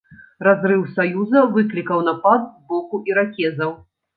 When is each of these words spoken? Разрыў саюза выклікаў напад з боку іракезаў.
Разрыў 0.45 0.85
саюза 0.93 1.43
выклікаў 1.57 2.03
напад 2.09 2.41
з 2.55 2.75
боку 2.75 3.05
іракезаў. 3.13 3.71